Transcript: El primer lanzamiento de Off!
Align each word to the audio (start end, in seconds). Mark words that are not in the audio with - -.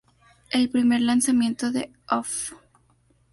El 0.49 0.67
primer 0.71 0.99
lanzamiento 0.99 1.71
de 1.71 1.93
Off! 2.09 2.53